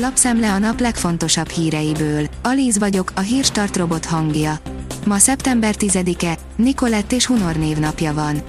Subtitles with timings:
[0.00, 2.26] Lapszemle a nap legfontosabb híreiből.
[2.42, 4.58] Alíz vagyok, a hírstart robot hangja.
[5.06, 8.42] Ma szeptember 10-e, Nikolett és Hunor névnapja van.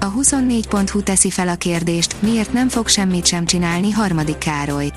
[0.00, 4.92] A 24.hu teszi fel a kérdést, miért nem fog semmit sem csinálni harmadik Károly.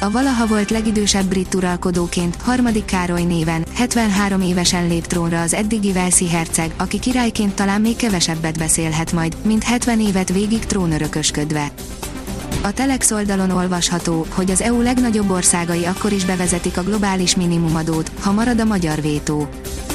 [0.00, 5.92] A valaha volt legidősebb brit uralkodóként, harmadik Károly néven, 73 évesen lép trónra az eddigi
[5.92, 11.72] Velszi herceg, aki királyként talán még kevesebbet beszélhet majd, mint 70 évet végig trónörökösködve.
[12.66, 18.10] A Telex oldalon olvasható, hogy az EU legnagyobb országai akkor is bevezetik a globális minimumadót,
[18.20, 19.48] ha marad a magyar vétó.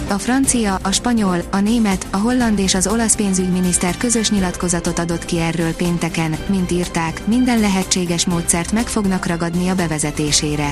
[0.09, 5.25] A francia, a spanyol, a német, a holland és az olasz pénzügyminiszter közös nyilatkozatot adott
[5.25, 10.71] ki erről pénteken, mint írták, minden lehetséges módszert meg fognak ragadni a bevezetésére.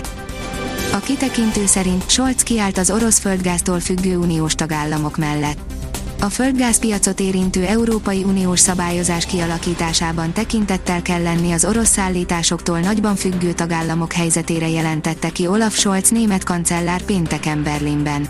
[0.94, 5.79] A kitekintő szerint Scholz kiállt az orosz földgáztól függő uniós tagállamok mellett.
[6.22, 13.54] A földgázpiacot érintő Európai Uniós szabályozás kialakításában tekintettel kell lenni az orosz szállításoktól nagyban függő
[13.54, 18.28] tagállamok helyzetére jelentette ki Olaf Scholz német kancellár pénteken Berlinben.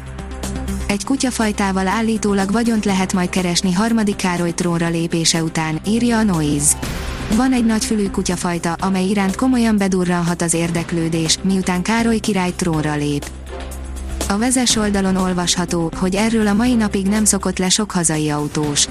[0.87, 6.77] Egy kutyafajtával állítólag vagyont lehet majd keresni harmadik Károly trónra lépése után, írja a Noise.
[7.35, 13.25] Van egy nagyfülű kutyafajta, amely iránt komolyan bedurranhat az érdeklődés, miután Károly király trónra lép.
[14.31, 18.87] A vezes oldalon olvasható, hogy erről a mai napig nem szokott le sok hazai autós.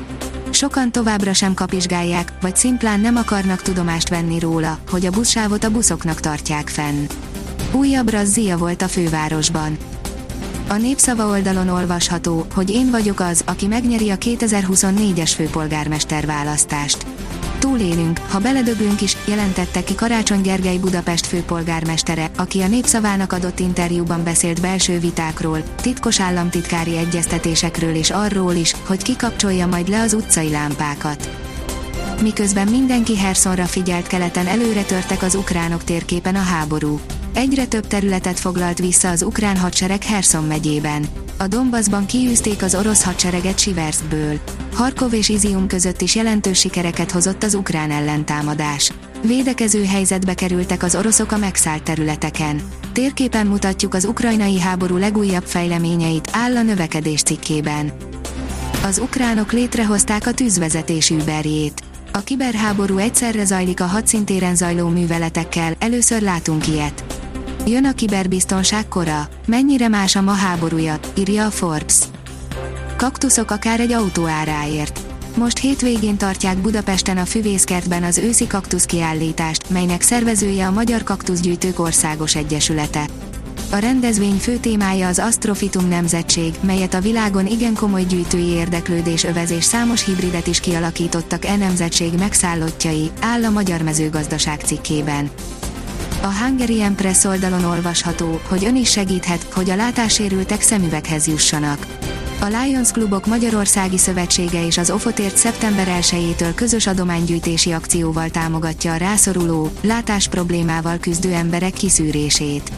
[0.51, 5.71] Sokan továbbra sem kapizsgálják, vagy szimplán nem akarnak tudomást venni róla, hogy a buszsávot a
[5.71, 7.07] buszoknak tartják fenn.
[7.73, 9.77] Újabb razzia volt a fővárosban.
[10.69, 17.07] A népszava oldalon olvasható, hogy én vagyok az, aki megnyeri a 2024-es főpolgármester választást.
[17.59, 24.25] Túlélünk, ha beledöglünk is, jelentette ki Karácsony Gergely Budapest főpolgármestere, aki a népszavának adott interjúban
[24.25, 30.51] beszélt belső vitákról, titkos államtitkári egyeztetésekről és arról is, hogy kikapcsolja majd le az utcai
[30.51, 31.31] lámpákat.
[32.23, 37.01] Miközben mindenki Hersonra figyelt keleten előre törtek az ukránok térképen a háború.
[37.35, 41.05] Egyre több területet foglalt vissza az ukrán hadsereg Herson megyében.
[41.41, 44.39] A Donbassban kiűzték az orosz hadsereget Siverskből.
[44.75, 48.93] Harkov és Izium között is jelentős sikereket hozott az ukrán ellentámadás.
[49.23, 52.63] Védekező helyzetbe kerültek az oroszok a megszállt területeken.
[52.93, 57.93] Térképen mutatjuk az ukrajnai háború legújabb fejleményeit, áll a növekedés cikkében.
[58.85, 61.83] Az ukránok létrehozták a tűzvezetés überjét.
[62.13, 67.08] A kiberháború egyszerre zajlik a hadszintéren zajló műveletekkel, először látunk ilyet.
[67.71, 69.29] Jön a kiberbiztonság kora.
[69.47, 71.99] Mennyire más a ma háborúja, írja a Forbes.
[72.97, 75.01] Kaktuszok akár egy autó áráért.
[75.37, 81.79] Most hétvégén tartják Budapesten a Füvészkertben az őszi kaktusz kiállítást, melynek szervezője a Magyar Kaktuszgyűjtők
[81.79, 83.09] Országos Egyesülete.
[83.71, 89.51] A rendezvény fő témája az Astrofitum nemzetség, melyet a világon igen komoly gyűjtői érdeklődés övez
[89.51, 95.31] és számos hibridet is kialakítottak e nemzetség megszállottjai, áll a Magyar Mezőgazdaság cikkében.
[96.23, 101.87] A Hungarian Press oldalon olvasható, hogy ön is segíthet, hogy a látássérültek szemüveghez jussanak.
[102.41, 108.97] A Lions Klubok Magyarországi Szövetsége és az Ofotért szeptember 1-től közös adománygyűjtési akcióval támogatja a
[108.97, 112.71] rászoruló, látás problémával küzdő emberek kiszűrését.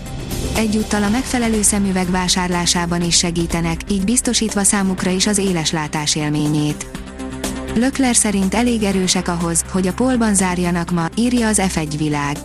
[0.56, 6.86] Egyúttal a megfelelő szemüveg vásárlásában is segítenek, így biztosítva számukra is az éles látás élményét.
[7.74, 12.36] Lökler szerint elég erősek ahhoz, hogy a polban zárjanak ma, írja az F1 világ.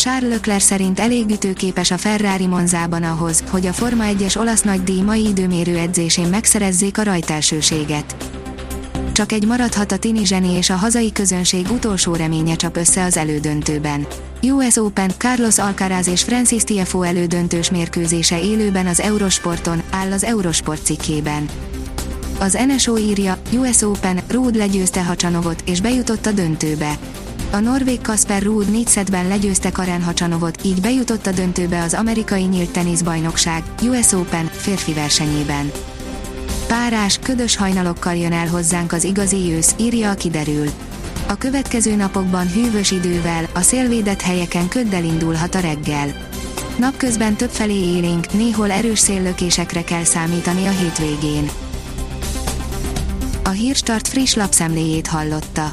[0.00, 5.00] Charles Leclerc szerint elég ütőképes a Ferrari Monzában ahhoz, hogy a Forma 1-es olasz nagydíj
[5.00, 8.16] mai időmérő edzésén megszerezzék a rajtelsőséget.
[9.12, 13.16] Csak egy maradhat a Tini Zseni és a hazai közönség utolsó reménye csap össze az
[13.16, 14.06] elődöntőben.
[14.42, 20.84] US Open, Carlos Alcaraz és Francis Tiafoe elődöntős mérkőzése élőben az Eurosporton, áll az Eurosport
[20.84, 21.48] cikkében.
[22.38, 26.98] Az NSO írja, US Open, Ruud legyőzte Hacsanovot és bejutott a döntőbe.
[27.52, 32.42] A norvég Kasper Ruud négy szetben legyőzte Karen Hacsanovot, így bejutott a döntőbe az amerikai
[32.42, 35.70] nyílt teniszbajnokság, US Open, férfi versenyében.
[36.66, 40.66] Párás, ködös hajnalokkal jön el hozzánk az igazi ősz, írja a kiderül.
[41.28, 46.28] A következő napokban hűvös idővel, a szélvédett helyeken köddel indulhat a reggel.
[46.78, 51.50] Napközben többfelé élénk, néhol erős széllökésekre kell számítani a hétvégén.
[53.44, 55.72] A Hírstart friss lapszemléjét hallotta.